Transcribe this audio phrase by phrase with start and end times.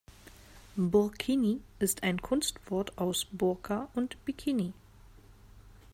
[0.79, 4.73] Burkini ist ein Kunstwort aus Burka und Bikini.